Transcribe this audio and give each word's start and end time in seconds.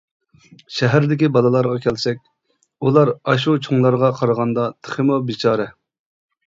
شەھەردىكى 0.77 1.29
بالىلارغا 1.35 1.75
كەلسەك، 1.83 2.23
ئۇلار 2.87 3.13
ئاشۇ 3.21 3.57
چوڭلارغا 3.69 4.11
قارىغاندا 4.23 4.69
تېخىمۇ 4.75 5.25
بىچارە. 5.31 5.75